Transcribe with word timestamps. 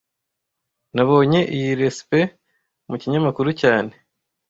Nabonye 0.95 1.39
iyi 1.55 1.71
resept 1.79 2.31
mu 2.89 2.95
kinyamakuru 3.01 3.49
cyane 3.61 3.93